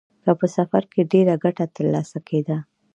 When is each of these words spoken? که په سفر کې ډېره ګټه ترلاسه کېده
که 0.23 0.31
په 0.39 0.45
سفر 0.55 0.83
کې 0.91 1.01
ډېره 1.11 1.35
ګټه 1.43 1.65
ترلاسه 1.75 2.17
کېده 2.27 2.57